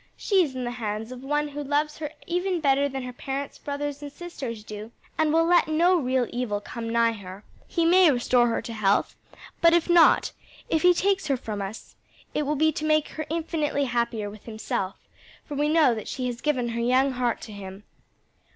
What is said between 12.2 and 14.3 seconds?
it will be to make her infinitely happier